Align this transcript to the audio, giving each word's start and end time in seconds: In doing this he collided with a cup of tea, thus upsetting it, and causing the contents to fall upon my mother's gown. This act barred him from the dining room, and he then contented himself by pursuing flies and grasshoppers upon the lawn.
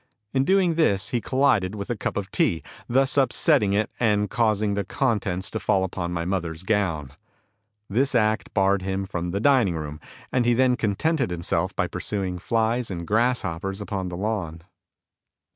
In 0.33 0.45
doing 0.45 0.73
this 0.73 1.09
he 1.09 1.21
collided 1.21 1.75
with 1.75 1.91
a 1.91 1.95
cup 1.95 2.17
of 2.17 2.31
tea, 2.31 2.63
thus 2.89 3.17
upsetting 3.19 3.73
it, 3.73 3.91
and 3.99 4.31
causing 4.31 4.73
the 4.73 4.83
contents 4.83 5.51
to 5.51 5.59
fall 5.59 5.83
upon 5.83 6.11
my 6.11 6.25
mother's 6.25 6.63
gown. 6.63 7.11
This 7.87 8.15
act 8.15 8.51
barred 8.55 8.81
him 8.81 9.05
from 9.05 9.29
the 9.29 9.39
dining 9.39 9.75
room, 9.75 9.99
and 10.31 10.43
he 10.43 10.55
then 10.55 10.75
contented 10.75 11.29
himself 11.29 11.75
by 11.75 11.85
pursuing 11.85 12.39
flies 12.39 12.89
and 12.89 13.05
grasshoppers 13.05 13.79
upon 13.79 14.09
the 14.09 14.17
lawn. 14.17 14.63